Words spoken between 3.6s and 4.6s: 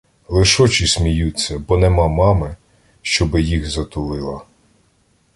затулила.